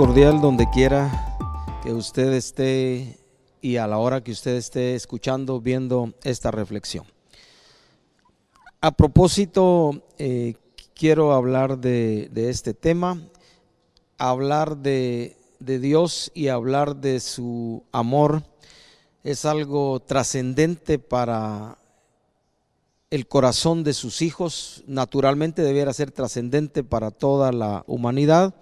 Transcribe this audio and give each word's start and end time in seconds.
cordial 0.00 0.40
donde 0.40 0.66
quiera 0.70 1.36
que 1.82 1.92
usted 1.92 2.32
esté 2.32 3.18
y 3.60 3.76
a 3.76 3.86
la 3.86 3.98
hora 3.98 4.24
que 4.24 4.32
usted 4.32 4.52
esté 4.56 4.94
escuchando, 4.94 5.60
viendo 5.60 6.14
esta 6.22 6.50
reflexión. 6.50 7.04
A 8.80 8.92
propósito, 8.92 10.02
eh, 10.16 10.54
quiero 10.94 11.34
hablar 11.34 11.76
de, 11.76 12.30
este 12.34 12.72
tema, 12.72 13.20
hablar 14.16 14.78
de, 14.78 15.36
de 15.58 15.78
Dios 15.78 16.32
y 16.32 16.48
hablar 16.48 16.96
de 16.96 17.20
su 17.20 17.84
amor 17.92 18.42
es 19.22 19.44
algo 19.44 20.00
trascendente 20.00 20.98
para 20.98 21.76
el 23.10 23.26
corazón 23.26 23.84
de 23.84 23.92
sus 23.92 24.22
hijos, 24.22 24.82
naturalmente 24.86 25.60
debiera 25.60 25.92
ser 25.92 26.10
trascendente 26.10 26.84
para 26.84 27.10
toda 27.10 27.52
la 27.52 27.84
humanidad. 27.86 28.54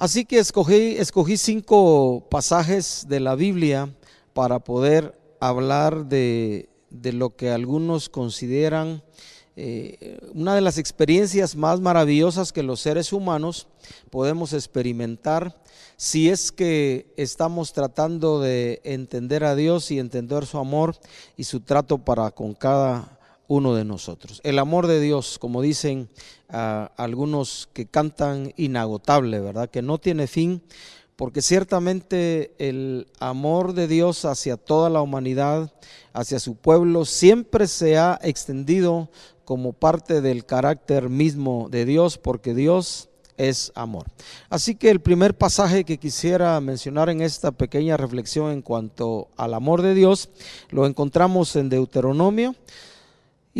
Así 0.00 0.24
que 0.24 0.38
escogí, 0.38 0.96
escogí 0.96 1.36
cinco 1.36 2.26
pasajes 2.30 3.04
de 3.06 3.20
la 3.20 3.34
Biblia 3.34 3.94
para 4.32 4.58
poder 4.60 5.14
hablar 5.40 6.06
de, 6.06 6.70
lo 6.88 7.36
que 7.36 7.50
algunos 7.50 8.08
consideran 8.08 9.02
eh, 9.56 10.18
una 10.32 10.54
de 10.54 10.62
las 10.62 10.78
experiencias 10.78 11.54
más 11.54 11.80
maravillosas 11.80 12.50
que 12.50 12.62
los 12.62 12.80
seres 12.80 13.12
humanos 13.12 13.66
podemos 14.08 14.54
experimentar 14.54 15.60
si 15.98 16.30
es 16.30 16.50
que 16.50 17.12
estamos 17.18 17.74
tratando 17.74 18.40
de 18.40 18.80
entender 18.84 19.44
a 19.44 19.54
Dios 19.54 19.90
y 19.90 19.98
entender 19.98 20.46
su 20.46 20.56
amor 20.56 20.96
y 21.36 21.44
su 21.44 21.60
trato 21.60 21.98
para 21.98 22.30
con 22.30 22.54
cada 22.54 23.19
uno 23.50 23.74
de 23.74 23.84
nosotros. 23.84 24.40
El 24.44 24.60
amor 24.60 24.86
de 24.86 25.00
Dios, 25.00 25.36
como 25.40 25.60
dicen 25.60 26.08
ah, 26.50 26.92
algunos 26.96 27.68
que 27.72 27.84
cantan 27.84 28.54
inagotable, 28.56 29.40
¿verdad? 29.40 29.68
Que 29.68 29.82
no 29.82 29.98
tiene 29.98 30.28
fin, 30.28 30.62
porque 31.16 31.42
ciertamente 31.42 32.54
el 32.58 33.08
amor 33.18 33.72
de 33.72 33.88
Dios 33.88 34.24
hacia 34.24 34.56
toda 34.56 34.88
la 34.88 35.02
humanidad, 35.02 35.72
hacia 36.12 36.38
su 36.38 36.54
pueblo, 36.54 37.04
siempre 37.04 37.66
se 37.66 37.98
ha 37.98 38.20
extendido 38.22 39.10
como 39.44 39.72
parte 39.72 40.20
del 40.20 40.46
carácter 40.46 41.08
mismo 41.08 41.66
de 41.72 41.84
Dios, 41.84 42.18
porque 42.18 42.54
Dios 42.54 43.08
es 43.36 43.72
amor. 43.74 44.06
Así 44.48 44.76
que 44.76 44.90
el 44.90 45.00
primer 45.00 45.36
pasaje 45.36 45.82
que 45.82 45.98
quisiera 45.98 46.60
mencionar 46.60 47.10
en 47.10 47.20
esta 47.20 47.50
pequeña 47.50 47.96
reflexión 47.96 48.52
en 48.52 48.62
cuanto 48.62 49.26
al 49.36 49.54
amor 49.54 49.82
de 49.82 49.94
Dios, 49.94 50.28
lo 50.70 50.86
encontramos 50.86 51.56
en 51.56 51.68
Deuteronomio 51.68 52.54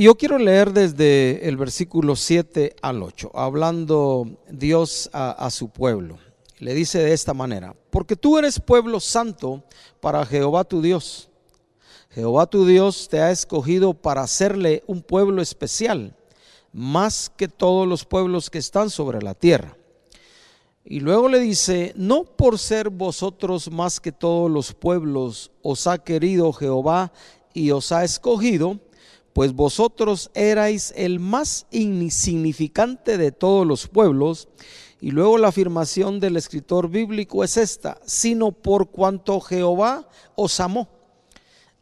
y 0.00 0.04
yo 0.04 0.14
quiero 0.14 0.38
leer 0.38 0.72
desde 0.72 1.46
el 1.46 1.58
versículo 1.58 2.16
7 2.16 2.74
al 2.80 3.02
8, 3.02 3.32
hablando 3.34 4.26
Dios 4.48 5.10
a, 5.12 5.50
su 5.50 5.68
pueblo. 5.68 6.16
Le 6.58 6.72
dice 6.72 7.00
de 7.00 7.12
esta 7.12 7.34
manera, 7.34 7.76
porque 7.90 8.16
tú 8.16 8.38
eres 8.38 8.58
pueblo 8.58 8.98
santo 8.98 9.62
para 10.00 10.24
Jehová 10.24 10.64
tu 10.64 10.80
Dios. 10.80 11.28
Jehová 12.12 12.46
tu 12.46 12.64
Dios 12.64 13.10
te 13.10 13.20
ha 13.20 13.30
escogido 13.30 13.92
para 13.92 14.22
hacerle 14.22 14.82
un 14.86 15.02
pueblo 15.02 15.42
especial, 15.42 16.16
más 16.72 17.30
que 17.36 17.48
todos 17.48 17.86
los 17.86 18.06
pueblos 18.06 18.48
que 18.48 18.56
están 18.56 18.88
sobre 18.88 19.20
la 19.20 19.34
tierra. 19.34 19.76
Y 20.82 21.00
luego 21.00 21.28
le 21.28 21.40
dice, 21.40 21.92
no 21.94 22.24
por 22.24 22.58
ser 22.58 22.88
vosotros 22.88 23.70
más 23.70 24.00
que 24.00 24.12
todos 24.12 24.50
los 24.50 24.72
pueblos 24.72 25.50
os 25.60 25.86
ha 25.86 25.98
querido 25.98 26.54
Jehová 26.54 27.12
y 27.52 27.70
os 27.70 27.92
ha 27.92 28.02
escogido, 28.02 28.80
pues 29.32 29.52
vosotros 29.52 30.30
erais 30.34 30.92
el 30.96 31.20
más 31.20 31.66
insignificante 31.70 33.18
de 33.18 33.32
todos 33.32 33.66
los 33.66 33.88
pueblos. 33.88 34.48
Y 35.00 35.12
luego 35.12 35.38
la 35.38 35.48
afirmación 35.48 36.20
del 36.20 36.36
escritor 36.36 36.90
bíblico 36.90 37.42
es 37.42 37.56
esta, 37.56 37.98
sino 38.04 38.52
por 38.52 38.90
cuanto 38.90 39.40
Jehová 39.40 40.08
os 40.34 40.60
amó 40.60 40.88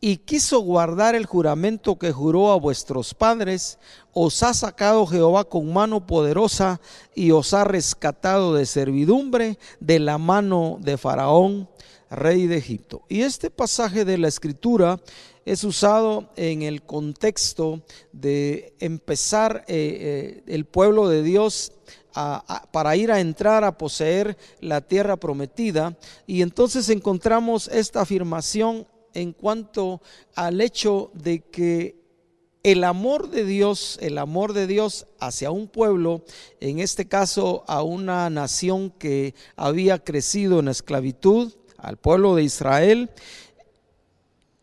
y 0.01 0.19
quiso 0.19 0.61
guardar 0.61 1.15
el 1.15 1.27
juramento 1.27 1.99
que 1.99 2.13
juró 2.13 2.53
a 2.53 2.59
vuestros 2.59 3.15
padres, 3.15 3.79
os 4.13 4.43
ha 4.43 4.55
sacado 4.55 5.07
Jehová 5.07 5.45
con 5.45 5.73
mano 5.73 6.07
poderosa 6.07 6.81
y 7.15 7.33
os 7.33 7.53
ha 7.53 7.65
rescatado 7.65 8.55
de 8.55 8.67
servidumbre 8.67 9.59
de 9.81 9.99
la 9.99 10.19
mano 10.19 10.79
de 10.81 10.97
Faraón, 10.97 11.69
rey 12.11 12.47
de 12.47 12.57
Egipto. 12.57 13.03
Y 13.09 13.23
este 13.23 13.51
pasaje 13.51 14.05
de 14.05 14.19
la 14.19 14.29
escritura 14.29 15.01
es 15.49 15.65
usado 15.65 16.29
en 16.37 16.61
el 16.61 16.83
contexto 16.83 17.83
de 18.13 18.75
empezar 18.81 19.65
eh, 19.67 20.43
eh, 20.47 20.55
el 20.55 20.67
pueblo 20.67 21.09
de 21.09 21.23
Dios 21.23 21.73
para 22.73 22.97
ir 22.97 23.13
a 23.13 23.21
entrar 23.21 23.63
a 23.63 23.79
poseer 23.79 24.37
la 24.61 24.81
tierra 24.81 25.17
prometida. 25.17 25.97
Y 26.27 26.43
entonces 26.43 26.89
encontramos 26.89 27.69
esta 27.69 28.01
afirmación 28.01 28.89
en 29.15 29.33
cuanto 29.33 30.03
al 30.35 30.61
hecho 30.61 31.11
de 31.15 31.41
que 31.41 31.97
el 32.65 32.83
amor 32.83 33.31
de 33.31 33.45
Dios, 33.45 33.99
el 34.03 34.19
amor 34.19 34.53
de 34.53 34.67
Dios 34.67 35.07
hacia 35.21 35.51
un 35.51 35.69
pueblo, 35.69 36.25
en 36.61 36.81
este 36.81 37.07
caso 37.07 37.65
a 37.69 37.83
una 37.83 38.29
nación 38.31 38.91
que 38.91 39.35
había 39.57 40.03
crecido 40.03 40.59
en 40.59 40.69
esclavitud, 40.69 41.55
al 41.79 41.97
pueblo 41.97 42.35
de 42.35 42.43
Israel, 42.43 43.11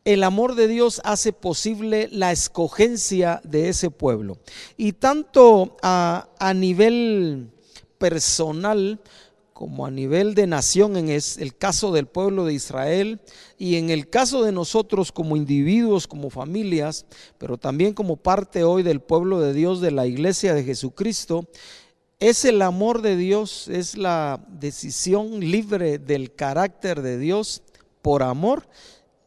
el 0.05 0.23
amor 0.23 0.53
de 0.53 0.67
Dios 0.67 1.01
hace 1.03 1.33
posible 1.33 2.07
la 2.11 2.31
escogencia 2.31 3.41
de 3.43 3.69
ese 3.69 3.89
pueblo. 3.89 4.37
Y 4.77 4.93
tanto 4.93 5.77
a, 5.81 6.53
nivel 6.55 7.49
personal 7.97 9.01
como 9.51 9.87
a 9.87 9.91
nivel 9.91 10.35
de 10.35 10.45
nación, 10.45 10.95
en 10.95 11.09
el 11.09 11.57
caso 11.57 11.91
del 11.91 12.05
pueblo 12.05 12.45
de 12.45 12.53
Israel 12.53 13.19
y 13.57 13.77
en 13.77 13.89
el 13.89 14.07
caso 14.07 14.43
de 14.43 14.51
nosotros 14.51 15.11
como 15.11 15.37
individuos, 15.37 16.07
como 16.07 16.29
familias, 16.29 17.07
pero 17.39 17.57
también 17.57 17.93
como 17.93 18.15
parte 18.15 18.63
hoy 18.63 18.83
del 18.83 18.99
pueblo 18.99 19.39
de 19.39 19.53
Dios, 19.53 19.81
de 19.81 19.91
la 19.91 20.05
iglesia 20.05 20.53
de 20.53 20.63
Jesucristo, 20.63 21.47
es 22.19 22.45
el 22.45 22.61
amor 22.61 23.01
de 23.01 23.17
Dios, 23.17 23.69
es 23.69 23.97
la 23.97 24.45
decisión 24.49 25.39
libre 25.39 25.97
del 25.97 26.35
carácter 26.35 27.01
de 27.01 27.17
Dios 27.17 27.63
por 28.03 28.21
amor 28.21 28.67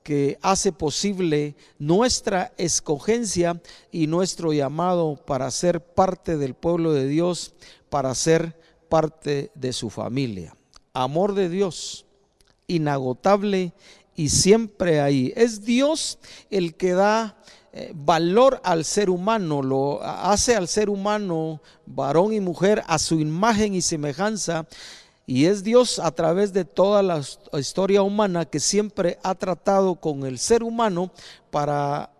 que 0.08 0.38
hace 0.40 0.72
posible 0.72 1.54
nuestra 1.78 2.54
escogencia 2.56 3.60
y 3.92 4.06
nuestro 4.06 4.54
llamado 4.54 5.16
para 5.16 5.50
ser 5.50 5.84
parte 5.84 6.38
del 6.38 6.54
pueblo 6.54 6.94
de 6.94 7.06
Dios, 7.06 7.52
para 7.90 8.14
ser 8.14 8.58
parte 8.88 9.50
de 9.54 9.74
su 9.74 9.90
familia. 9.90 10.56
Amor 10.94 11.34
de 11.34 11.50
Dios, 11.50 12.06
inagotable 12.66 13.74
y 14.16 14.30
siempre 14.30 15.02
ahí. 15.02 15.34
Es 15.36 15.66
Dios 15.66 16.18
el 16.48 16.74
que 16.74 16.94
da 16.94 17.36
eh, 17.74 17.92
valor 17.94 18.62
al 18.64 18.86
ser 18.86 19.10
humano, 19.10 19.60
lo 19.60 20.02
hace 20.02 20.56
al 20.56 20.68
ser 20.68 20.88
humano, 20.88 21.60
varón 21.84 22.32
y 22.32 22.40
mujer, 22.40 22.82
a 22.86 22.98
su 22.98 23.20
imagen 23.20 23.74
y 23.74 23.82
semejanza 23.82 24.66
y 25.28 25.44
es 25.44 25.62
Dios 25.62 25.98
a 25.98 26.10
través 26.10 26.54
de 26.54 26.64
toda 26.64 27.02
la 27.02 27.20
historia 27.52 28.00
humana 28.00 28.46
que 28.46 28.60
siempre 28.60 29.18
ha 29.22 29.34
tratado 29.34 29.96
con 29.96 30.24
el 30.24 30.38
ser 30.38 30.62
humano 30.62 31.12
para 31.50 32.10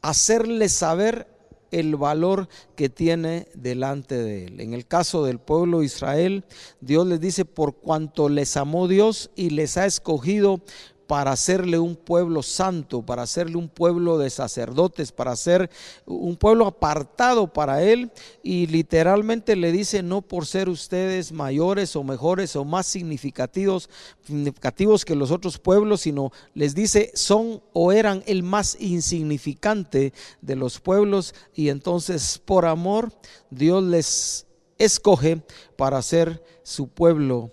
hacerle 0.00 0.68
saber 0.68 1.26
el 1.72 1.96
valor 1.96 2.48
que 2.76 2.88
tiene 2.88 3.48
delante 3.54 4.14
de 4.14 4.46
él. 4.46 4.60
En 4.60 4.74
el 4.74 4.86
caso 4.86 5.24
del 5.24 5.40
pueblo 5.40 5.80
de 5.80 5.86
Israel, 5.86 6.44
Dios 6.80 7.04
les 7.08 7.18
dice, 7.18 7.44
por 7.44 7.74
cuanto 7.74 8.28
les 8.28 8.56
amó 8.56 8.86
Dios 8.86 9.32
y 9.34 9.50
les 9.50 9.76
ha 9.76 9.86
escogido 9.86 10.60
para 11.10 11.32
hacerle 11.32 11.76
un 11.76 11.96
pueblo 11.96 12.40
santo, 12.40 13.02
para 13.02 13.22
hacerle 13.22 13.56
un 13.56 13.68
pueblo 13.68 14.16
de 14.16 14.30
sacerdotes, 14.30 15.10
para 15.10 15.32
hacer 15.32 15.68
un 16.06 16.36
pueblo 16.36 16.68
apartado 16.68 17.52
para 17.52 17.82
él. 17.82 18.12
Y 18.44 18.68
literalmente 18.68 19.56
le 19.56 19.72
dice, 19.72 20.04
no 20.04 20.22
por 20.22 20.46
ser 20.46 20.68
ustedes 20.68 21.32
mayores 21.32 21.96
o 21.96 22.04
mejores 22.04 22.54
o 22.54 22.64
más 22.64 22.86
significativos, 22.86 23.90
significativos 24.24 25.04
que 25.04 25.16
los 25.16 25.32
otros 25.32 25.58
pueblos, 25.58 26.02
sino 26.02 26.30
les 26.54 26.76
dice, 26.76 27.10
son 27.16 27.60
o 27.72 27.90
eran 27.90 28.22
el 28.26 28.44
más 28.44 28.76
insignificante 28.78 30.12
de 30.40 30.54
los 30.54 30.78
pueblos. 30.78 31.34
Y 31.56 31.70
entonces 31.70 32.38
por 32.38 32.66
amor 32.66 33.12
Dios 33.50 33.82
les 33.82 34.46
escoge 34.78 35.42
para 35.76 36.00
ser 36.02 36.40
su 36.62 36.86
pueblo 36.86 37.50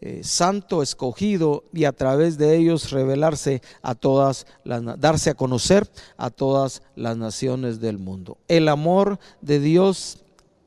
eh, 0.00 0.20
santo 0.22 0.82
escogido 0.82 1.64
y 1.72 1.84
a 1.84 1.92
través 1.92 2.38
de 2.38 2.56
ellos 2.56 2.90
revelarse 2.90 3.62
a 3.82 3.94
todas 3.94 4.46
darse 4.64 5.30
a 5.30 5.34
conocer 5.34 5.90
a 6.16 6.30
todas 6.30 6.82
las 6.96 7.16
naciones 7.16 7.80
del 7.80 7.98
mundo. 7.98 8.38
El 8.48 8.68
amor 8.68 9.18
de 9.40 9.60
Dios 9.60 10.18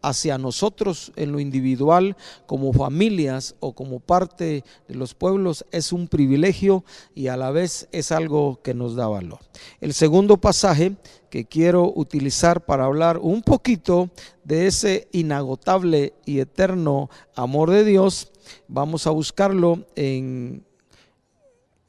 hacia 0.03 0.37
nosotros 0.37 1.11
en 1.15 1.31
lo 1.31 1.39
individual, 1.39 2.15
como 2.45 2.73
familias 2.73 3.55
o 3.59 3.73
como 3.73 3.99
parte 3.99 4.63
de 4.87 4.95
los 4.95 5.15
pueblos, 5.15 5.65
es 5.71 5.91
un 5.91 6.07
privilegio 6.07 6.83
y 7.15 7.27
a 7.27 7.37
la 7.37 7.49
vez 7.49 7.87
es 7.91 8.11
algo 8.11 8.59
que 8.61 8.75
nos 8.75 8.95
da 8.95 9.07
valor. 9.07 9.39
El 9.81 9.93
segundo 9.93 10.37
pasaje 10.37 10.97
que 11.29 11.45
quiero 11.45 11.91
utilizar 11.95 12.65
para 12.65 12.85
hablar 12.85 13.17
un 13.17 13.41
poquito 13.41 14.11
de 14.43 14.67
ese 14.67 15.07
inagotable 15.13 16.13
y 16.25 16.39
eterno 16.39 17.09
amor 17.33 17.71
de 17.71 17.85
Dios, 17.85 18.32
vamos 18.67 19.07
a 19.07 19.11
buscarlo 19.11 19.85
en 19.95 20.63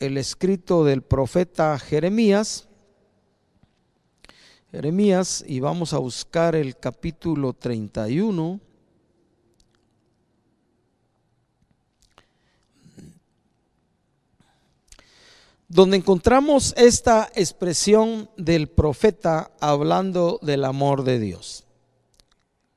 el 0.00 0.18
escrito 0.18 0.84
del 0.84 1.02
profeta 1.02 1.78
Jeremías 1.78 2.68
Jeremías 4.74 5.44
y 5.46 5.60
vamos 5.60 5.92
a 5.92 5.98
buscar 5.98 6.56
el 6.56 6.76
capítulo 6.76 7.52
31. 7.52 8.58
donde 15.68 15.96
encontramos 15.96 16.74
esta 16.76 17.30
expresión 17.36 18.28
del 18.36 18.68
profeta 18.68 19.52
hablando 19.60 20.40
del 20.42 20.64
amor 20.64 21.04
de 21.04 21.20
Dios. 21.20 21.63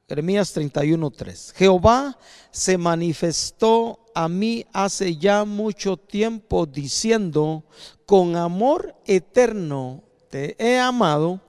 Jeremías 0.10 0.54
31:3. 0.56 1.54
Jehová 1.54 2.18
se 2.52 2.78
manifestó 2.78 4.00
a 4.16 4.30
mí 4.30 4.66
hace 4.72 5.18
ya 5.18 5.44
mucho 5.44 5.98
tiempo 5.98 6.66
diciendo, 6.66 7.66
con 8.06 8.38
amor 8.38 8.96
eterno 9.06 10.04
te 10.30 10.56
he 10.60 10.80
amado 10.80 11.42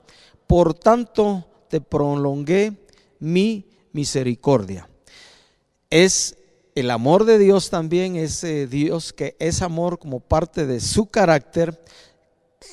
por 0.48 0.74
tanto 0.74 1.46
te 1.68 1.80
prolongué 1.80 2.72
mi 3.20 3.64
misericordia. 3.92 4.88
Es 5.88 6.36
el 6.74 6.90
amor 6.90 7.26
de 7.26 7.38
Dios 7.38 7.70
también, 7.70 8.16
ese 8.16 8.66
Dios 8.66 9.12
que 9.12 9.36
es 9.38 9.62
amor 9.62 10.00
como 10.00 10.18
parte 10.18 10.66
de 10.66 10.80
su 10.80 11.06
carácter, 11.06 11.80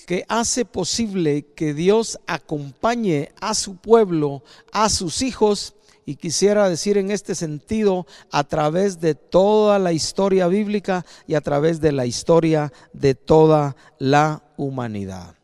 que 0.07 0.25
hace 0.29 0.65
posible 0.65 1.45
que 1.55 1.73
Dios 1.73 2.19
acompañe 2.27 3.31
a 3.39 3.53
su 3.53 3.75
pueblo, 3.77 4.43
a 4.71 4.89
sus 4.89 5.21
hijos, 5.21 5.74
y 6.05 6.15
quisiera 6.15 6.69
decir 6.69 6.97
en 6.97 7.11
este 7.11 7.35
sentido, 7.35 8.05
a 8.31 8.43
través 8.43 8.99
de 8.99 9.15
toda 9.15 9.79
la 9.79 9.91
historia 9.91 10.47
bíblica 10.47 11.05
y 11.27 11.33
a 11.33 11.41
través 11.41 11.81
de 11.81 11.91
la 11.91 12.05
historia 12.05 12.71
de 12.93 13.15
toda 13.15 13.75
la 13.97 14.43
humanidad. 14.57 15.35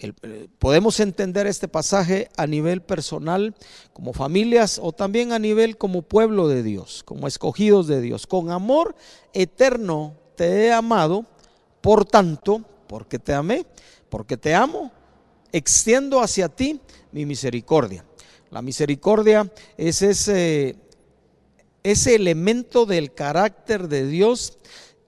Eh, 0.00 0.48
podemos 0.58 0.98
entender 0.98 1.46
este 1.46 1.68
pasaje 1.68 2.28
a 2.36 2.46
nivel 2.46 2.80
personal, 2.80 3.54
como 3.92 4.12
familias 4.12 4.80
o 4.82 4.92
también 4.92 5.32
a 5.32 5.38
nivel 5.38 5.76
como 5.76 6.02
pueblo 6.02 6.48
de 6.48 6.62
Dios, 6.62 7.02
como 7.04 7.28
escogidos 7.28 7.86
de 7.86 8.00
Dios. 8.00 8.26
Con 8.26 8.50
amor 8.50 8.96
eterno 9.34 10.14
te 10.36 10.64
he 10.64 10.72
amado, 10.72 11.26
por 11.82 12.06
tanto, 12.06 12.64
porque 12.88 13.18
te 13.18 13.34
amé, 13.34 13.66
porque 14.08 14.36
te 14.36 14.54
amo, 14.54 14.90
extiendo 15.52 16.20
hacia 16.20 16.48
ti 16.48 16.80
mi 17.12 17.26
misericordia. 17.26 18.04
La 18.50 18.62
misericordia 18.62 19.50
es 19.76 20.02
ese, 20.02 20.76
ese 21.84 22.14
elemento 22.16 22.84
del 22.84 23.14
carácter 23.14 23.86
de 23.88 24.06
Dios 24.06 24.58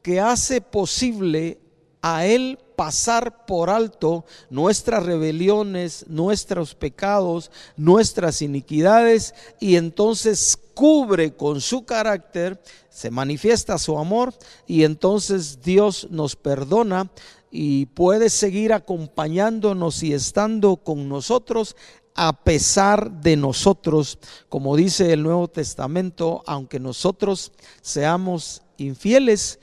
que 0.03 0.21
hace 0.21 0.61
posible 0.61 1.59
a 2.03 2.27
Él 2.27 2.59
pasar 2.77 3.47
por 3.47 3.71
alto 3.71 4.25
nuestras 4.51 5.05
rebeliones, 5.05 6.05
nuestros 6.09 6.75
pecados, 6.75 7.51
nuestras 7.77 8.43
iniquidades 8.43 9.35
y 9.61 9.77
entonces 9.77 10.59
cubre 10.75 11.35
con 11.35 11.61
su 11.61 11.85
carácter, 11.85 12.61
se 12.91 13.11
manifiesta 13.11 13.79
su 13.79 13.99
amor 13.99 14.35
y 14.67 14.85
entonces 14.85 15.63
Dios 15.63 16.09
nos 16.11 16.35
perdona 16.35 17.11
y 17.51 17.87
puede 17.87 18.31
seguir 18.31 18.73
acompañándonos 18.73 20.03
y 20.03 20.15
estando 20.15 20.79
con 20.79 21.09
nosotros 21.09 21.77
a 22.15 22.45
pesar 22.45 23.11
de 23.11 23.37
nosotros, 23.37 24.19
como 24.49 24.77
dice 24.77 25.13
el 25.13 25.23
Nuevo 25.23 25.49
Testamento, 25.49 26.43
aunque 26.47 26.79
nosotros 26.79 27.53
seamos 27.81 28.63
infieles, 28.77 29.61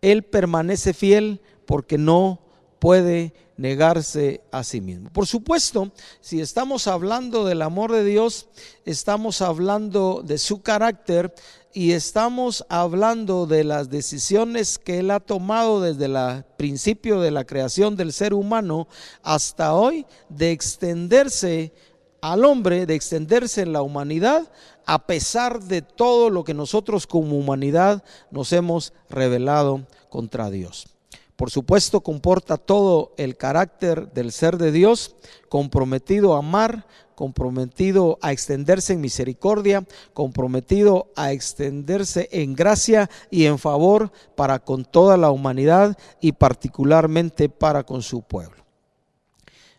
Él 0.00 0.22
permanece 0.24 0.92
fiel 0.92 1.40
porque 1.66 1.98
no 1.98 2.45
puede 2.86 3.34
negarse 3.56 4.42
a 4.52 4.62
sí 4.62 4.80
mismo. 4.80 5.10
Por 5.12 5.26
supuesto, 5.26 5.90
si 6.20 6.40
estamos 6.40 6.86
hablando 6.86 7.44
del 7.44 7.62
amor 7.62 7.90
de 7.90 8.04
Dios, 8.04 8.46
estamos 8.84 9.42
hablando 9.42 10.22
de 10.24 10.38
su 10.38 10.62
carácter 10.62 11.34
y 11.72 11.94
estamos 11.94 12.64
hablando 12.68 13.46
de 13.46 13.64
las 13.64 13.90
decisiones 13.90 14.78
que 14.78 15.00
Él 15.00 15.10
ha 15.10 15.18
tomado 15.18 15.80
desde 15.80 16.04
el 16.04 16.44
principio 16.56 17.20
de 17.20 17.32
la 17.32 17.44
creación 17.44 17.96
del 17.96 18.12
ser 18.12 18.32
humano 18.32 18.86
hasta 19.24 19.74
hoy 19.74 20.06
de 20.28 20.52
extenderse 20.52 21.72
al 22.20 22.44
hombre, 22.44 22.86
de 22.86 22.94
extenderse 22.94 23.62
en 23.62 23.72
la 23.72 23.82
humanidad, 23.82 24.48
a 24.84 25.08
pesar 25.08 25.60
de 25.60 25.82
todo 25.82 26.30
lo 26.30 26.44
que 26.44 26.54
nosotros 26.54 27.08
como 27.08 27.36
humanidad 27.36 28.04
nos 28.30 28.52
hemos 28.52 28.92
revelado 29.10 29.88
contra 30.08 30.50
Dios. 30.50 30.95
Por 31.36 31.50
supuesto, 31.50 32.00
comporta 32.00 32.56
todo 32.56 33.12
el 33.18 33.36
carácter 33.36 34.10
del 34.12 34.32
ser 34.32 34.56
de 34.56 34.72
Dios, 34.72 35.16
comprometido 35.50 36.34
a 36.34 36.38
amar, 36.38 36.86
comprometido 37.14 38.18
a 38.22 38.32
extenderse 38.32 38.94
en 38.94 39.02
misericordia, 39.02 39.86
comprometido 40.14 41.08
a 41.14 41.32
extenderse 41.32 42.28
en 42.32 42.54
gracia 42.54 43.10
y 43.30 43.44
en 43.44 43.58
favor 43.58 44.12
para 44.34 44.60
con 44.60 44.84
toda 44.84 45.18
la 45.18 45.30
humanidad 45.30 45.98
y 46.20 46.32
particularmente 46.32 47.50
para 47.50 47.84
con 47.84 48.02
su 48.02 48.22
pueblo. 48.22 48.64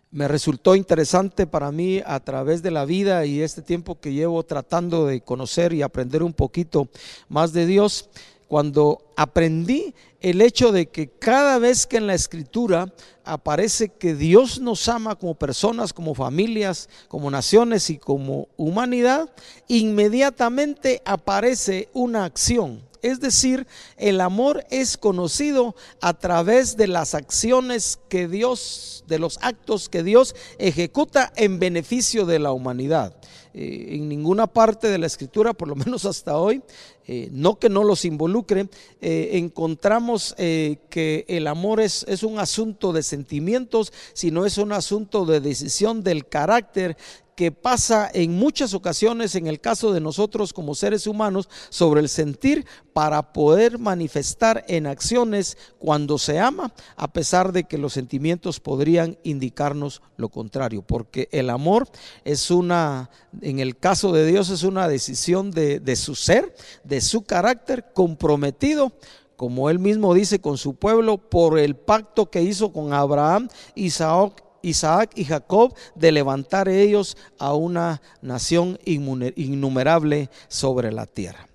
Me 0.09 0.27
resultó 0.27 0.75
interesante 0.75 1.47
para 1.47 1.71
mí 1.71 2.01
a 2.05 2.19
través 2.21 2.63
de 2.63 2.71
la 2.71 2.85
vida 2.85 3.25
y 3.25 3.41
este 3.41 3.61
tiempo 3.61 3.99
que 3.99 4.13
llevo 4.13 4.43
tratando 4.43 5.05
de 5.05 5.21
conocer 5.21 5.73
y 5.73 5.81
aprender 5.81 6.23
un 6.23 6.33
poquito 6.33 6.87
más 7.29 7.51
de 7.51 7.65
Dios, 7.65 8.09
cuando 8.47 9.11
aprendí 9.15 9.93
el 10.21 10.41
hecho 10.41 10.71
de 10.71 10.87
que 10.87 11.09
cada 11.09 11.59
vez 11.59 11.85
que 11.85 11.97
en 11.97 12.07
la 12.07 12.13
escritura 12.13 12.93
aparece 13.23 13.89
que 13.89 14.15
Dios 14.15 14.59
nos 14.59 14.87
ama 14.87 15.15
como 15.15 15.35
personas, 15.35 15.93
como 15.93 16.15
familias, 16.15 16.89
como 17.07 17.29
naciones 17.29 17.89
y 17.89 17.97
como 17.97 18.47
humanidad, 18.57 19.29
inmediatamente 19.67 21.01
aparece 21.05 21.89
una 21.93 22.25
acción. 22.25 22.87
Es 23.01 23.19
decir, 23.19 23.67
el 23.97 24.21
amor 24.21 24.65
es 24.71 24.97
conocido 24.97 25.75
a 26.01 26.13
través 26.13 26.77
de 26.77 26.87
las 26.87 27.13
acciones 27.13 27.99
que 28.09 28.27
Dios, 28.27 29.03
de 29.07 29.19
los 29.19 29.37
actos 29.41 29.87
que 29.87 30.03
Dios 30.03 30.35
ejecuta 30.57 31.31
en 31.35 31.59
beneficio 31.59 32.25
de 32.25 32.39
la 32.39 32.51
humanidad. 32.51 33.15
Eh, 33.59 33.95
en 33.95 34.07
ninguna 34.07 34.45
parte 34.45 34.87
de 34.87 34.99
la 34.99 35.07
escritura, 35.07 35.51
por 35.51 35.67
lo 35.67 35.73
menos 35.75 36.05
hasta 36.05 36.37
hoy, 36.37 36.61
eh, 37.07 37.27
no 37.31 37.57
que 37.57 37.69
no 37.69 37.83
los 37.83 38.05
involucre, 38.05 38.69
eh, 39.01 39.31
encontramos 39.33 40.35
que 40.37 41.25
el 41.27 41.47
amor 41.47 41.79
es, 41.79 42.05
es 42.07 42.21
un 42.21 42.37
asunto 42.37 42.93
de 42.93 43.01
sentimientos, 43.01 43.91
sino 44.13 44.45
es 44.45 44.59
un 44.59 44.73
asunto 44.73 45.25
de 45.25 45.39
decisión 45.39 46.03
del 46.03 46.27
carácter 46.27 46.97
que 47.37 47.51
pasa 47.51 48.09
en 48.15 48.33
muchas 48.33 48.73
ocasiones, 48.73 49.35
en 49.35 49.45
el 49.45 49.61
caso 49.61 49.93
de 49.93 50.01
nosotros 50.01 50.53
como 50.53 50.73
seres 50.73 51.05
humanos, 51.05 51.47
sobre 51.69 52.01
el 52.01 52.09
sentir 52.09 52.65
para 52.93 53.31
poder 53.31 53.77
manifestar 53.77 54.65
en 54.67 54.87
acciones 54.87 55.55
cuando 55.77 56.17
se 56.17 56.39
ama, 56.39 56.73
a 56.95 57.13
pesar 57.13 57.51
de 57.51 57.65
que 57.65 57.77
los 57.77 57.93
sentimientos 57.93 58.59
podrían 58.59 59.19
indicarnos 59.21 60.01
lo 60.17 60.29
contrario, 60.29 60.81
porque 60.81 61.29
el 61.31 61.51
amor 61.51 61.87
es 62.25 62.49
una, 62.49 63.11
en 63.39 63.59
el 63.59 63.77
caso 63.77 64.11
de 64.13 64.25
Dios, 64.25 64.49
es 64.49 64.63
una 64.63 64.87
decisión 64.87 65.51
de, 65.51 65.79
de 65.79 65.95
su 65.95 66.15
ser, 66.15 66.55
de 66.83 67.01
su 67.01 67.21
carácter 67.21 67.93
comprometido 67.93 68.93
como 69.35 69.69
él 69.69 69.77
mismo 69.77 70.15
dice, 70.15 70.41
con 70.41 70.57
su 70.57 70.73
pueblo 70.73 71.19
por 71.19 71.59
el 71.59 71.75
pacto 71.75 72.31
que 72.31 72.41
hizo 72.41 72.73
con 72.73 72.91
Abraham, 72.91 73.49
Isaac 73.75 74.43
Isaac 74.67 75.11
y 75.15 75.25
Jacob 75.25 75.73
de 75.95 76.11
levantar 76.11 76.69
ellos 76.69 77.17
a 77.39 77.53
una 77.53 78.01
nación 78.21 78.79
innumerable 78.85 80.29
sobre 80.47 80.91
la 80.91 81.05
tierra. 81.05 81.47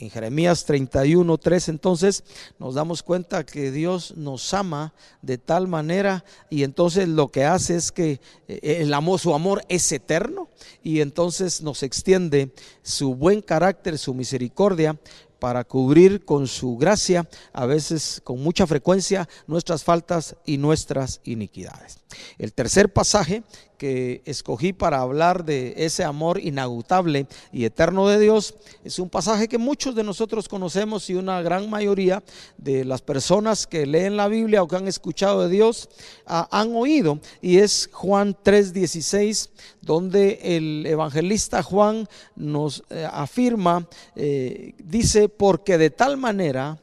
En 0.00 0.08
Jeremías 0.08 0.64
31, 0.64 1.36
3 1.36 1.68
entonces 1.68 2.24
nos 2.58 2.74
damos 2.74 3.02
cuenta 3.02 3.44
que 3.44 3.70
Dios 3.70 4.16
nos 4.16 4.54
ama 4.54 4.94
de 5.20 5.36
tal 5.36 5.68
manera 5.68 6.24
y 6.48 6.62
entonces 6.62 7.06
lo 7.06 7.28
que 7.28 7.44
hace 7.44 7.76
es 7.76 7.92
que 7.92 8.18
eh, 8.48 8.78
el 8.80 8.94
amor, 8.94 9.20
su 9.20 9.34
amor 9.34 9.62
es 9.68 9.92
eterno 9.92 10.48
y 10.82 11.00
entonces 11.00 11.60
nos 11.60 11.82
extiende 11.82 12.50
su 12.82 13.14
buen 13.14 13.42
carácter, 13.42 13.98
su 13.98 14.14
misericordia 14.14 14.98
para 15.40 15.64
cubrir 15.64 16.24
con 16.24 16.46
su 16.46 16.76
gracia, 16.76 17.28
a 17.52 17.66
veces 17.66 18.20
con 18.22 18.40
mucha 18.40 18.66
frecuencia, 18.66 19.28
nuestras 19.46 19.82
faltas 19.82 20.36
y 20.46 20.58
nuestras 20.58 21.20
iniquidades. 21.24 21.98
El 22.38 22.52
tercer 22.52 22.92
pasaje 22.92 23.42
que 23.80 24.20
escogí 24.26 24.74
para 24.74 25.00
hablar 25.00 25.46
de 25.46 25.72
ese 25.78 26.04
amor 26.04 26.38
inagotable 26.38 27.26
y 27.50 27.64
eterno 27.64 28.08
de 28.08 28.18
Dios 28.18 28.54
es 28.84 28.98
un 28.98 29.08
pasaje 29.08 29.48
que 29.48 29.56
muchos 29.56 29.94
de 29.94 30.04
nosotros 30.04 30.50
conocemos 30.50 31.08
y 31.08 31.14
una 31.14 31.40
gran 31.40 31.70
mayoría 31.70 32.22
de 32.58 32.84
las 32.84 33.00
personas 33.00 33.66
que 33.66 33.86
leen 33.86 34.18
la 34.18 34.28
Biblia 34.28 34.62
o 34.62 34.68
que 34.68 34.76
han 34.76 34.86
escuchado 34.86 35.44
de 35.44 35.48
Dios 35.48 35.88
ah, 36.26 36.46
han 36.50 36.76
oído 36.76 37.20
y 37.40 37.56
es 37.56 37.88
Juan 37.90 38.36
3:16 38.44 39.48
donde 39.80 40.38
el 40.42 40.84
evangelista 40.84 41.62
Juan 41.62 42.06
nos 42.36 42.84
eh, 42.90 43.08
afirma, 43.10 43.88
eh, 44.14 44.74
dice, 44.76 45.30
porque 45.30 45.78
de 45.78 45.88
tal 45.88 46.18
manera 46.18 46.78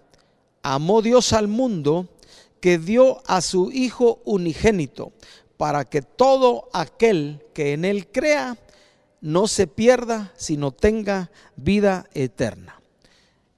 amó 0.64 1.04
Dios 1.04 1.32
al 1.32 1.48
mundo 1.48 2.08
que 2.60 2.80
dio 2.80 3.22
a 3.28 3.42
su 3.42 3.72
Hijo 3.72 4.20
unigénito 4.26 5.12
para 5.58 5.86
que 5.86 6.02
todo 6.02 6.70
aquel 6.72 7.44
que 7.54 7.74
en 7.74 7.84
él 7.84 8.08
crea 8.12 8.58
no 9.22 9.48
se 9.48 9.68
pierda, 9.68 10.32
sino 10.38 10.72
tenga 10.72 11.32
vida 11.56 12.08
eterna. 12.14 12.80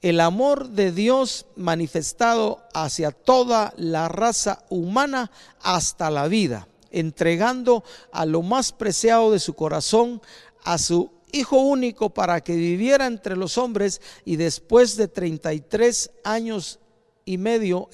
El 0.01 0.21
amor 0.21 0.69
de 0.69 0.93
Dios 0.93 1.45
manifestado 1.57 2.63
hacia 2.73 3.11
toda 3.11 3.73
la 3.75 4.07
raza 4.07 4.63
humana 4.69 5.29
hasta 5.61 6.09
la 6.09 6.29
vida, 6.29 6.69
entregando 6.89 7.83
a 8.11 8.25
lo 8.25 8.41
más 8.41 8.71
preciado 8.71 9.31
de 9.31 9.39
su 9.39 9.53
corazón, 9.55 10.21
a 10.63 10.77
su 10.77 11.11
Hijo 11.31 11.57
único 11.57 12.09
para 12.09 12.41
que 12.41 12.55
viviera 12.55 13.05
entre 13.05 13.35
los 13.35 13.59
hombres 13.59 14.01
y 14.25 14.37
después 14.37 14.95
de 14.95 15.07
33 15.07 16.09
años 16.23 16.79
y 17.25 17.37
medio 17.37 17.89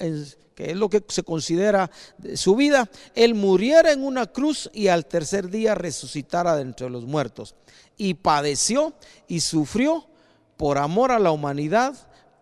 que 0.56 0.70
es 0.70 0.76
lo 0.76 0.88
que 0.88 1.04
se 1.08 1.22
considera 1.22 1.90
su 2.34 2.56
vida, 2.56 2.90
él 3.14 3.34
muriera 3.34 3.92
en 3.92 4.02
una 4.02 4.26
cruz 4.26 4.70
y 4.72 4.88
al 4.88 5.06
tercer 5.06 5.50
día 5.50 5.74
resucitara 5.74 6.56
de 6.56 6.62
entre 6.62 6.88
los 6.88 7.04
muertos. 7.04 7.54
Y 7.98 8.14
padeció 8.14 8.94
y 9.28 9.40
sufrió 9.40 10.06
por 10.56 10.78
amor 10.78 11.12
a 11.12 11.18
la 11.18 11.30
humanidad, 11.30 11.94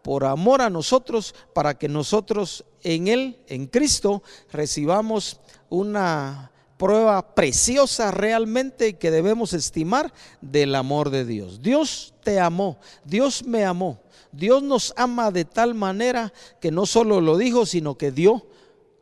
por 0.03 0.25
amor 0.25 0.63
a 0.63 0.71
nosotros, 0.71 1.35
para 1.53 1.75
que 1.77 1.89
nosotros 1.89 2.65
en 2.83 3.09
Él, 3.09 3.39
en 3.49 3.67
Cristo, 3.67 4.23
recibamos 4.53 5.41
una 5.69 6.53
prueba 6.77 7.35
preciosa 7.35 8.11
realmente 8.11 8.97
que 8.97 9.11
debemos 9.11 9.53
estimar 9.55 10.13
del 10.41 10.75
amor 10.77 11.11
de 11.11 11.25
Dios. 11.25 11.63
Dios 11.63 12.15
te 12.23 12.39
amó, 12.39 12.79
Dios 13.05 13.45
me 13.45 13.65
amó. 13.65 14.04
Dios 14.37 14.63
nos 14.63 14.93
ama 14.97 15.31
de 15.31 15.45
tal 15.45 15.75
manera 15.75 16.33
que 16.61 16.71
no 16.71 16.87
solo 16.87 17.21
lo 17.21 17.39
dijo, 17.39 17.67
sino 17.67 17.97
que 17.97 18.11
dio 18.11 18.47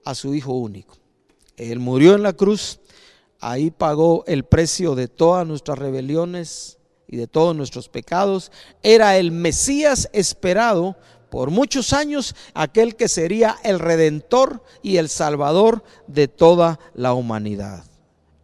a 0.04 0.14
su 0.14 0.34
Hijo 0.34 0.52
único. 0.52 0.96
Él 1.56 1.78
murió 1.78 2.14
en 2.14 2.22
la 2.22 2.32
cruz, 2.32 2.80
ahí 3.40 3.70
pagó 3.70 4.24
el 4.26 4.44
precio 4.44 4.94
de 4.94 5.08
todas 5.08 5.46
nuestras 5.46 5.78
rebeliones 5.78 6.78
y 7.06 7.16
de 7.16 7.26
todos 7.26 7.54
nuestros 7.54 7.88
pecados. 7.88 8.50
Era 8.82 9.16
el 9.16 9.32
Mesías 9.32 10.08
esperado 10.12 10.96
por 11.30 11.50
muchos 11.50 11.92
años, 11.92 12.34
aquel 12.52 12.94
que 12.96 13.08
sería 13.08 13.56
el 13.64 13.78
redentor 13.78 14.62
y 14.82 14.98
el 14.98 15.08
salvador 15.08 15.82
de 16.06 16.28
toda 16.28 16.78
la 16.94 17.14
humanidad. 17.14 17.84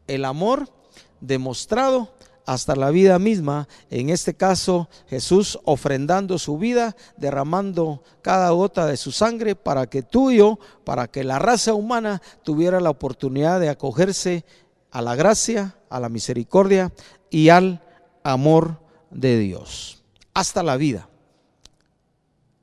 El 0.07 0.25
amor 0.25 0.71
demostrado 1.21 2.15
hasta 2.49 2.75
la 2.75 2.91
vida 2.91 3.19
misma, 3.19 3.69
en 3.91 4.09
este 4.09 4.33
caso 4.33 4.89
Jesús 5.07 5.59
ofrendando 5.65 6.39
su 6.39 6.57
vida, 6.57 6.97
derramando 7.19 8.03
cada 8.23 8.49
gota 8.53 8.87
de 8.87 8.97
su 8.97 9.13
sangre 9.13 9.55
para 9.55 9.87
que 9.87 10.03
tú 10.03 10.31
y 10.31 10.39
yo, 10.39 10.59
para 10.83 11.09
que 11.09 11.25
la 11.25 11.39
raza 11.39 11.75
humana 11.75 12.23
tuviera 12.45 12.81
la 12.81 12.89
oportunidad 12.89 13.61
de 13.61 13.69
acogerse 13.69 14.47
a 14.91 15.03
la 15.03 15.15
gracia, 15.15 15.77
a 15.91 16.01
la 16.01 16.09
misericordia 16.09 16.91
y 17.29 17.51
al 17.51 17.83
amor 18.23 18.81
de 19.11 19.39
Dios. 19.39 20.03
Hasta 20.33 20.63
la 20.63 20.79
vida. 20.79 21.07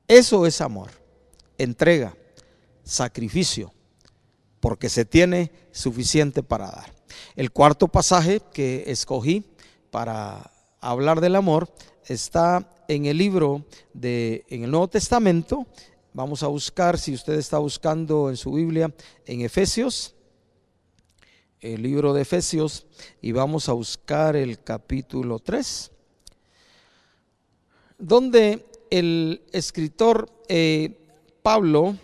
Eso 0.07 0.47
es 0.47 0.61
amor, 0.61 0.89
entrega, 1.59 2.17
sacrificio, 2.83 3.71
porque 4.59 4.89
se 4.89 5.05
tiene 5.05 5.51
suficiente 5.71 6.41
para 6.41 6.71
dar. 6.71 6.91
El 7.35 7.51
cuarto 7.51 7.87
pasaje 7.87 8.41
que 8.51 8.85
escogí 8.87 9.45
para 9.95 10.51
hablar 10.81 11.21
del 11.21 11.37
amor 11.37 11.69
está 12.05 12.69
en 12.89 13.05
el 13.05 13.17
libro 13.17 13.63
de 13.93 14.43
en 14.49 14.65
el 14.65 14.71
Nuevo 14.71 14.89
Testamento. 14.89 15.67
Vamos 16.11 16.43
a 16.43 16.47
buscar 16.47 16.99
si 16.99 17.13
usted 17.13 17.35
está 17.35 17.59
buscando 17.59 18.29
en 18.29 18.35
su 18.35 18.51
Biblia 18.51 18.93
en 19.25 19.39
Efesios 19.39 20.13
el 21.61 21.81
libro 21.81 22.13
de 22.13 22.23
Efesios 22.23 22.85
y 23.21 23.31
vamos 23.31 23.69
a 23.69 23.71
buscar 23.71 24.35
el 24.35 24.61
capítulo 24.61 25.39
3 25.39 25.89
donde 27.97 28.65
el 28.89 29.43
escritor 29.53 30.29
eh, 30.49 31.07
Pablo 31.41 31.95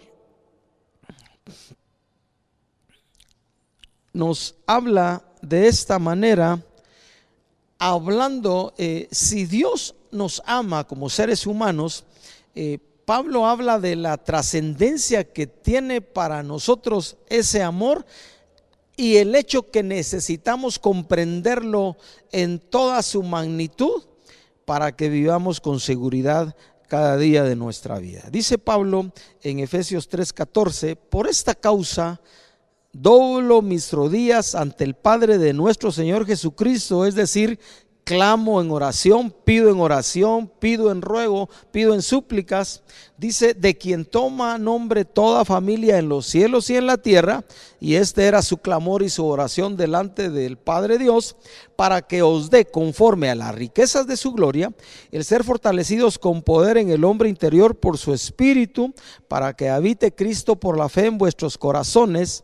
nos 4.13 4.55
habla 4.65 5.25
de 5.41 5.67
esta 5.67 5.99
manera 5.99 6.57
hablando, 7.81 8.75
eh, 8.77 9.07
si 9.09 9.47
Dios 9.47 9.95
nos 10.11 10.43
ama 10.45 10.83
como 10.83 11.09
seres 11.09 11.47
humanos, 11.47 12.03
eh, 12.53 12.77
Pablo 13.05 13.47
habla 13.47 13.79
de 13.79 13.95
la 13.95 14.17
trascendencia 14.17 15.23
que 15.23 15.47
tiene 15.47 15.99
para 15.99 16.43
nosotros 16.43 17.17
ese 17.27 17.63
amor 17.63 18.05
y 18.95 19.15
el 19.17 19.33
hecho 19.33 19.71
que 19.71 19.81
necesitamos 19.81 20.77
comprenderlo 20.77 21.97
en 22.31 22.59
toda 22.59 23.01
su 23.01 23.23
magnitud 23.23 24.03
para 24.65 24.95
que 24.95 25.09
vivamos 25.09 25.59
con 25.59 25.79
seguridad 25.79 26.55
cada 26.87 27.17
día 27.17 27.43
de 27.43 27.55
nuestra 27.55 27.97
vida. 27.97 28.29
Dice 28.31 28.59
Pablo 28.59 29.11
en 29.41 29.57
Efesios 29.57 30.07
3:14, 30.07 30.95
por 30.95 31.27
esta 31.27 31.55
causa 31.55 32.21
doblo 32.93 33.61
mis 33.61 33.91
rodillas 33.91 34.55
ante 34.55 34.83
el 34.83 34.95
Padre 34.95 35.37
de 35.37 35.53
nuestro 35.53 35.91
Señor 35.91 36.25
Jesucristo, 36.25 37.05
es 37.05 37.15
decir, 37.15 37.59
clamo 38.03 38.59
en 38.61 38.71
oración, 38.71 39.33
pido 39.45 39.69
en 39.69 39.79
oración, 39.79 40.51
pido 40.59 40.91
en 40.91 41.01
ruego, 41.01 41.49
pido 41.71 41.93
en 41.93 42.01
súplicas. 42.01 42.83
Dice, 43.17 43.53
de 43.53 43.77
quien 43.77 44.05
toma 44.05 44.57
nombre 44.57 45.05
toda 45.05 45.45
familia 45.45 45.99
en 45.99 46.09
los 46.09 46.25
cielos 46.25 46.69
y 46.69 46.75
en 46.75 46.87
la 46.87 46.97
tierra, 46.97 47.45
y 47.79 47.95
este 47.95 48.25
era 48.25 48.41
su 48.41 48.57
clamor 48.57 49.03
y 49.03 49.09
su 49.09 49.25
oración 49.25 49.77
delante 49.77 50.29
del 50.29 50.57
Padre 50.57 50.97
Dios, 50.97 51.35
para 51.75 52.01
que 52.01 52.23
os 52.23 52.49
dé 52.49 52.65
conforme 52.65 53.29
a 53.29 53.35
las 53.35 53.53
riquezas 53.53 54.07
de 54.07 54.17
su 54.17 54.33
gloria, 54.33 54.73
el 55.11 55.23
ser 55.23 55.43
fortalecidos 55.43 56.17
con 56.17 56.41
poder 56.41 56.77
en 56.77 56.89
el 56.89 57.03
hombre 57.03 57.29
interior 57.29 57.79
por 57.79 57.97
su 57.97 58.13
espíritu, 58.13 58.93
para 59.27 59.53
que 59.53 59.69
habite 59.69 60.13
Cristo 60.13 60.55
por 60.55 60.77
la 60.77 60.89
fe 60.89 61.05
en 61.05 61.17
vuestros 61.17 61.57
corazones 61.57 62.43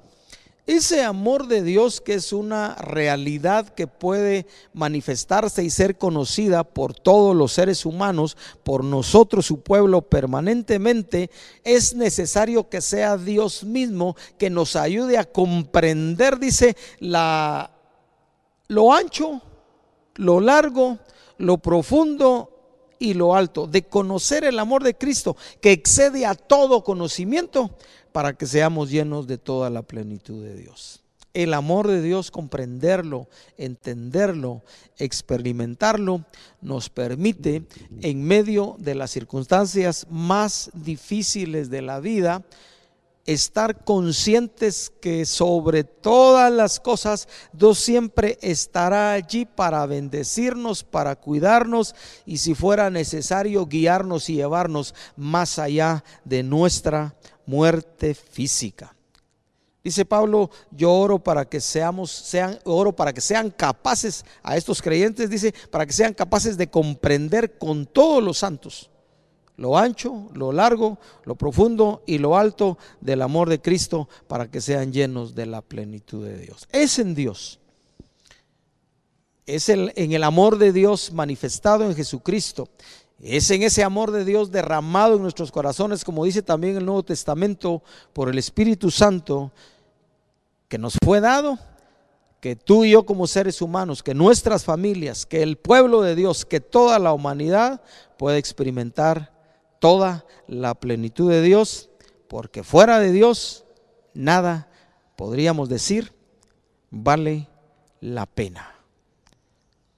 ese 0.77 1.03
amor 1.03 1.47
de 1.47 1.63
Dios 1.63 1.99
que 1.99 2.13
es 2.13 2.31
una 2.31 2.75
realidad 2.75 3.69
que 3.69 3.87
puede 3.87 4.45
manifestarse 4.73 5.63
y 5.63 5.69
ser 5.69 5.97
conocida 5.97 6.63
por 6.63 6.93
todos 6.93 7.35
los 7.35 7.51
seres 7.51 7.85
humanos, 7.85 8.37
por 8.63 8.83
nosotros, 8.83 9.45
su 9.45 9.61
pueblo, 9.61 10.01
permanentemente, 10.01 11.29
es 11.63 11.93
necesario 11.95 12.69
que 12.69 12.81
sea 12.81 13.17
Dios 13.17 13.63
mismo 13.63 14.15
que 14.37 14.49
nos 14.49 14.75
ayude 14.75 15.17
a 15.17 15.25
comprender, 15.25 16.39
dice, 16.39 16.77
la, 16.99 17.71
lo 18.67 18.93
ancho, 18.93 19.41
lo 20.15 20.39
largo, 20.39 20.99
lo 21.37 21.57
profundo 21.57 22.50
y 23.01 23.15
lo 23.15 23.35
alto, 23.35 23.65
de 23.65 23.81
conocer 23.81 24.43
el 24.43 24.59
amor 24.59 24.83
de 24.83 24.93
Cristo 24.93 25.35
que 25.59 25.71
excede 25.71 26.25
a 26.25 26.35
todo 26.35 26.83
conocimiento 26.83 27.75
para 28.11 28.33
que 28.33 28.45
seamos 28.45 28.91
llenos 28.91 29.25
de 29.25 29.39
toda 29.39 29.71
la 29.71 29.81
plenitud 29.81 30.43
de 30.43 30.55
Dios. 30.55 31.01
El 31.33 31.55
amor 31.55 31.87
de 31.87 32.01
Dios, 32.01 32.29
comprenderlo, 32.29 33.27
entenderlo, 33.57 34.61
experimentarlo, 34.97 36.25
nos 36.61 36.89
permite 36.89 37.63
en 38.01 38.23
medio 38.23 38.75
de 38.77 38.95
las 38.95 39.11
circunstancias 39.11 40.05
más 40.09 40.69
difíciles 40.73 41.69
de 41.69 41.81
la 41.81 42.01
vida 42.01 42.43
estar 43.25 43.83
conscientes 43.83 44.91
que 45.01 45.25
sobre 45.25 45.83
todas 45.83 46.51
las 46.51 46.79
cosas 46.79 47.27
Dios 47.53 47.79
siempre 47.79 48.37
estará 48.41 49.13
allí 49.13 49.45
para 49.45 49.85
bendecirnos, 49.85 50.83
para 50.83 51.15
cuidarnos 51.15 51.95
y 52.25 52.37
si 52.37 52.55
fuera 52.55 52.89
necesario 52.89 53.65
guiarnos 53.65 54.29
y 54.29 54.35
llevarnos 54.35 54.95
más 55.15 55.59
allá 55.59 56.03
de 56.25 56.43
nuestra 56.43 57.15
muerte 57.45 58.13
física. 58.13 58.95
Dice 59.83 60.05
Pablo, 60.05 60.51
yo 60.69 60.93
oro 60.93 61.17
para 61.17 61.43
que 61.45 61.59
seamos, 61.59 62.11
sean, 62.11 62.59
oro 62.65 62.95
para 62.95 63.13
que 63.13 63.21
sean 63.21 63.49
capaces 63.49 64.23
a 64.43 64.55
estos 64.55 64.79
creyentes, 64.79 65.27
dice, 65.27 65.55
para 65.71 65.87
que 65.87 65.93
sean 65.93 66.13
capaces 66.13 66.55
de 66.55 66.69
comprender 66.69 67.57
con 67.57 67.87
todos 67.87 68.21
los 68.21 68.37
santos 68.37 68.90
lo 69.61 69.77
ancho, 69.77 70.27
lo 70.33 70.51
largo, 70.51 70.97
lo 71.23 71.35
profundo 71.35 72.01
y 72.07 72.17
lo 72.17 72.35
alto 72.35 72.79
del 72.99 73.21
amor 73.21 73.47
de 73.47 73.61
Cristo 73.61 74.09
para 74.27 74.49
que 74.49 74.59
sean 74.59 74.91
llenos 74.91 75.35
de 75.35 75.45
la 75.45 75.61
plenitud 75.61 76.25
de 76.25 76.35
Dios. 76.39 76.67
Es 76.71 76.97
en 76.97 77.13
Dios. 77.13 77.59
Es 79.45 79.69
en 79.69 79.91
el 80.11 80.23
amor 80.23 80.57
de 80.57 80.73
Dios 80.73 81.13
manifestado 81.13 81.83
en 81.83 81.95
Jesucristo. 81.95 82.69
Es 83.21 83.51
en 83.51 83.61
ese 83.61 83.83
amor 83.83 84.09
de 84.09 84.25
Dios 84.25 84.49
derramado 84.49 85.15
en 85.15 85.21
nuestros 85.21 85.51
corazones, 85.51 86.03
como 86.03 86.25
dice 86.25 86.41
también 86.41 86.75
el 86.77 86.85
Nuevo 86.85 87.03
Testamento, 87.03 87.83
por 88.13 88.29
el 88.29 88.39
Espíritu 88.39 88.89
Santo, 88.89 89.51
que 90.67 90.79
nos 90.79 90.97
fue 91.03 91.21
dado, 91.21 91.59
que 92.39 92.55
tú 92.55 92.83
y 92.83 92.91
yo 92.91 93.05
como 93.05 93.27
seres 93.27 93.61
humanos, 93.61 94.01
que 94.01 94.15
nuestras 94.15 94.63
familias, 94.63 95.27
que 95.27 95.43
el 95.43 95.57
pueblo 95.57 96.01
de 96.01 96.15
Dios, 96.15 96.45
que 96.45 96.61
toda 96.61 96.97
la 96.97 97.13
humanidad 97.13 97.83
pueda 98.17 98.39
experimentar 98.39 99.40
toda 99.81 100.25
la 100.47 100.75
plenitud 100.75 101.29
de 101.29 101.41
Dios, 101.41 101.89
porque 102.29 102.63
fuera 102.63 102.99
de 102.99 103.11
Dios 103.11 103.65
nada, 104.13 104.69
podríamos 105.17 105.69
decir, 105.69 106.13
vale 106.91 107.49
la 107.99 108.27
pena. 108.27 108.75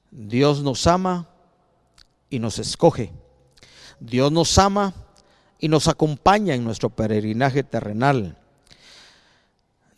Dios 0.10 0.64
nos 0.64 0.88
ama 0.88 1.28
y 2.30 2.40
nos 2.40 2.60
escoge. 2.60 3.12
Dios 4.00 4.32
nos 4.32 4.58
ama 4.58 4.94
y 5.60 5.68
nos 5.68 5.90
acompaña 5.90 6.56
en 6.56 6.64
nuestro 6.64 6.90
peregrinaje 6.90 7.64
terrenal. 7.64 8.38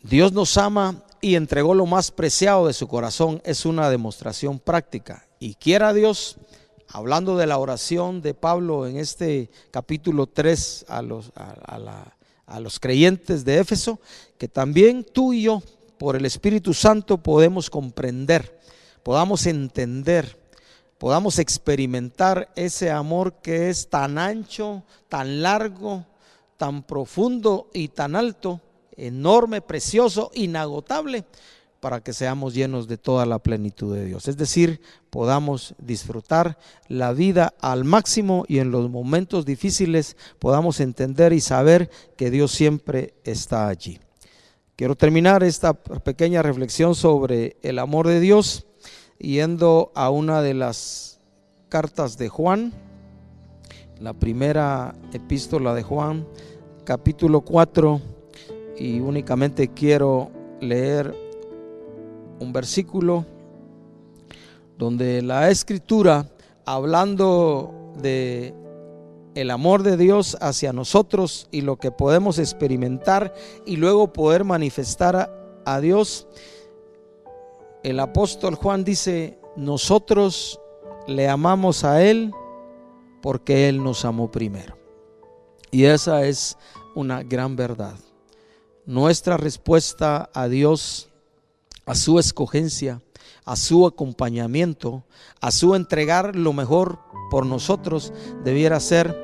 Dios 0.02 0.32
nos 0.32 0.58
ama 0.58 1.04
y 1.20 1.36
entregó 1.36 1.74
lo 1.74 1.86
más 1.86 2.10
preciado 2.10 2.66
de 2.66 2.72
su 2.72 2.88
corazón. 2.88 3.40
Es 3.44 3.64
una 3.64 3.88
demostración 3.88 4.58
práctica. 4.58 5.26
Y 5.38 5.54
quiera 5.54 5.92
Dios 5.92 6.38
hablando 6.88 7.36
de 7.36 7.46
la 7.46 7.58
oración 7.58 8.22
de 8.22 8.34
Pablo 8.34 8.86
en 8.86 8.96
este 8.96 9.50
capítulo 9.70 10.26
3 10.26 10.86
a 10.88 11.02
los, 11.02 11.32
a, 11.34 12.60
los 12.60 12.80
creyentes 12.80 13.44
de 13.44 13.58
Éfeso, 13.58 14.00
que 14.38 14.48
también 14.48 15.04
tú 15.04 15.32
y 15.32 15.42
yo, 15.42 15.62
por 15.98 16.16
el 16.16 16.24
Espíritu 16.26 16.74
Santo, 16.74 17.18
podemos 17.18 17.70
comprender, 17.70 18.60
podamos 19.02 19.46
entender, 19.46 20.38
podamos 20.98 21.38
experimentar 21.38 22.50
ese 22.54 22.90
amor 22.90 23.34
que 23.42 23.70
es 23.70 23.88
tan 23.88 24.18
ancho, 24.18 24.82
tan 25.08 25.42
largo, 25.42 26.04
tan 26.56 26.82
profundo 26.82 27.68
y 27.72 27.88
tan 27.88 28.16
alto, 28.16 28.60
enorme, 28.96 29.60
precioso, 29.60 30.30
inagotable, 30.34 31.24
para 31.86 32.00
que 32.00 32.12
seamos 32.12 32.52
llenos 32.52 32.88
de 32.88 32.98
toda 32.98 33.24
la 33.26 33.38
plenitud 33.38 33.94
de 33.94 34.06
Dios. 34.06 34.26
Es 34.26 34.36
decir, 34.36 34.80
podamos 35.08 35.76
disfrutar 35.78 36.58
la 36.88 37.12
vida 37.12 37.54
al 37.60 37.84
máximo 37.84 38.44
y 38.48 38.58
en 38.58 38.72
los 38.72 38.90
momentos 38.90 39.44
difíciles 39.44 40.16
podamos 40.40 40.80
entender 40.80 41.32
y 41.32 41.40
saber 41.40 41.88
que 42.16 42.32
Dios 42.32 42.50
siempre 42.50 43.14
está 43.22 43.68
allí. 43.68 44.00
Quiero 44.74 44.96
terminar 44.96 45.44
esta 45.44 45.74
pequeña 45.74 46.42
reflexión 46.42 46.96
sobre 46.96 47.56
el 47.62 47.78
amor 47.78 48.08
de 48.08 48.18
Dios 48.18 48.66
yendo 49.18 49.92
a 49.94 50.10
una 50.10 50.42
de 50.42 50.54
las 50.54 51.20
cartas 51.68 52.18
de 52.18 52.28
Juan, 52.28 52.72
la 54.00 54.12
primera 54.12 54.96
epístola 55.12 55.72
de 55.72 55.84
Juan, 55.84 56.26
capítulo 56.82 57.42
4, 57.42 58.00
y 58.76 58.98
únicamente 58.98 59.68
quiero 59.68 60.32
leer 60.60 61.25
un 62.40 62.52
versículo 62.52 63.24
donde 64.78 65.22
la 65.22 65.50
escritura, 65.50 66.28
hablando 66.64 67.92
de 68.00 68.54
el 69.34 69.50
amor 69.50 69.82
de 69.82 69.96
Dios 69.96 70.36
hacia 70.40 70.72
nosotros 70.72 71.46
y 71.50 71.60
lo 71.60 71.76
que 71.76 71.90
podemos 71.90 72.38
experimentar 72.38 73.34
y 73.66 73.76
luego 73.76 74.12
poder 74.12 74.44
manifestar 74.44 75.30
a, 75.64 75.80
Dios, 75.80 76.26
el 77.82 78.00
apóstol 78.00 78.54
Juan 78.54 78.82
dice, 78.82 79.38
nosotros 79.54 80.58
le 81.06 81.28
amamos 81.28 81.84
a 81.84 82.02
Él 82.02 82.32
porque 83.20 83.68
Él 83.68 83.82
nos 83.82 84.04
amó 84.06 84.30
primero. 84.30 84.78
Y 85.70 85.84
esa 85.84 86.24
es 86.24 86.56
una 86.94 87.22
gran 87.22 87.56
verdad. 87.56 87.96
Nuestra 88.86 89.36
respuesta 89.36 90.30
a 90.32 90.48
Dios 90.48 91.05
a 91.86 91.94
su 91.94 92.18
escogencia, 92.18 93.00
a 93.44 93.54
su 93.54 93.86
acompañamiento, 93.86 95.04
a 95.40 95.52
su 95.52 95.76
entregar 95.76 96.34
lo 96.34 96.52
mejor 96.52 96.98
por 97.30 97.46
nosotros, 97.46 98.12
debiera 98.42 98.80
ser 98.80 99.16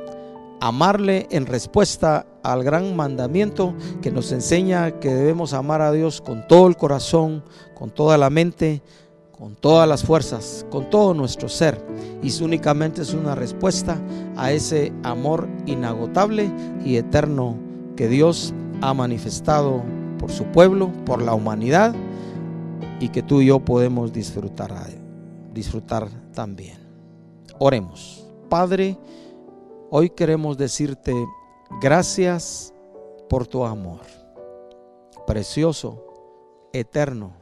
amarle 0.60 1.26
en 1.32 1.46
respuesta 1.46 2.24
al 2.44 2.62
gran 2.62 2.94
mandamiento 2.94 3.74
que 4.00 4.12
nos 4.12 4.30
enseña 4.30 5.00
que 5.00 5.12
debemos 5.12 5.54
amar 5.54 5.82
a 5.82 5.90
Dios 5.90 6.20
con 6.20 6.46
todo 6.46 6.68
el 6.68 6.76
corazón, 6.76 7.42
con 7.74 7.90
toda 7.90 8.16
la 8.16 8.30
mente, 8.30 8.80
con 9.36 9.56
todas 9.56 9.88
las 9.88 10.04
fuerzas, 10.04 10.64
con 10.70 10.88
todo 10.88 11.14
nuestro 11.14 11.48
ser. 11.48 11.84
Y 12.22 12.42
únicamente 12.44 13.02
es 13.02 13.12
una 13.12 13.34
respuesta 13.34 14.00
a 14.36 14.52
ese 14.52 14.92
amor 15.02 15.48
inagotable 15.66 16.48
y 16.84 16.94
eterno 16.94 17.56
que 17.96 18.06
Dios 18.06 18.54
ha 18.82 18.94
manifestado 18.94 19.82
por 20.20 20.30
su 20.30 20.44
pueblo, 20.44 20.92
por 21.04 21.22
la 21.22 21.34
humanidad 21.34 21.92
y 23.02 23.08
que 23.08 23.20
tú 23.20 23.40
y 23.40 23.46
yo 23.46 23.58
podemos 23.58 24.12
disfrutar, 24.12 24.72
disfrutar 25.52 26.08
también. 26.32 26.78
Oremos. 27.58 28.24
Padre, 28.48 28.96
hoy 29.90 30.08
queremos 30.08 30.56
decirte 30.56 31.12
gracias 31.80 32.72
por 33.28 33.48
tu 33.48 33.64
amor, 33.64 34.02
precioso, 35.26 36.00
eterno. 36.72 37.32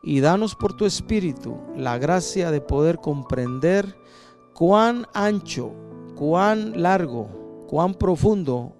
Y 0.00 0.20
danos 0.20 0.54
por 0.54 0.76
tu 0.76 0.86
espíritu 0.86 1.56
la 1.76 1.98
gracia 1.98 2.52
de 2.52 2.60
poder 2.60 2.98
comprender 2.98 3.96
cuán 4.54 5.08
ancho, 5.12 5.72
cuán 6.14 6.80
largo, 6.80 7.66
cuán 7.66 7.94
profundo 7.94 8.76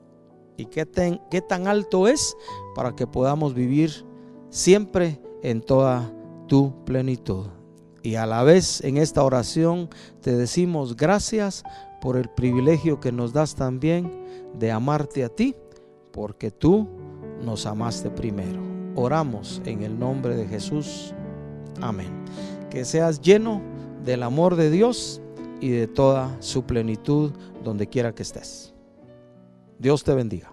y 0.56 0.66
qué, 0.66 0.86
qué 1.28 1.40
tan 1.40 1.66
alto 1.66 2.06
es 2.06 2.36
para 2.76 2.94
que 2.94 3.08
podamos 3.08 3.52
vivir 3.52 4.06
siempre 4.48 5.20
en 5.42 5.60
toda 5.60 6.12
tu 6.46 6.72
plenitud. 6.84 7.46
Y 8.02 8.16
a 8.16 8.26
la 8.26 8.42
vez 8.42 8.82
en 8.82 8.96
esta 8.96 9.22
oración 9.22 9.88
te 10.20 10.34
decimos 10.36 10.96
gracias 10.96 11.62
por 12.00 12.16
el 12.16 12.28
privilegio 12.28 12.98
que 12.98 13.12
nos 13.12 13.32
das 13.32 13.54
también 13.54 14.10
de 14.58 14.72
amarte 14.72 15.24
a 15.24 15.28
ti, 15.28 15.54
porque 16.10 16.50
tú 16.50 16.88
nos 17.44 17.64
amaste 17.64 18.10
primero. 18.10 18.60
Oramos 18.96 19.62
en 19.64 19.82
el 19.82 19.98
nombre 19.98 20.36
de 20.36 20.46
Jesús. 20.46 21.14
Amén. 21.80 22.10
Que 22.70 22.84
seas 22.84 23.20
lleno 23.20 23.62
del 24.04 24.22
amor 24.22 24.56
de 24.56 24.70
Dios 24.70 25.20
y 25.60 25.70
de 25.70 25.86
toda 25.86 26.36
su 26.40 26.64
plenitud 26.64 27.30
donde 27.62 27.86
quiera 27.86 28.14
que 28.14 28.22
estés. 28.22 28.74
Dios 29.78 30.02
te 30.02 30.12
bendiga. 30.12 30.51